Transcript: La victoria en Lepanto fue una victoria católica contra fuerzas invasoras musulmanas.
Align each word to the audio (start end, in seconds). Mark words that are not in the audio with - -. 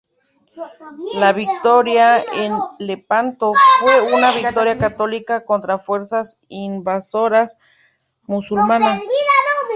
La 1.13 1.31
victoria 1.31 2.23
en 2.33 2.53
Lepanto 2.79 3.51
fue 3.79 4.01
una 4.01 4.31
victoria 4.31 4.75
católica 4.75 5.45
contra 5.45 5.77
fuerzas 5.77 6.39
invasoras 6.49 7.59
musulmanas. 8.25 8.99